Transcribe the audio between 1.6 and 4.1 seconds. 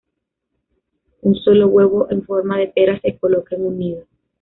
huevo en forma de pera se coloca en un nido.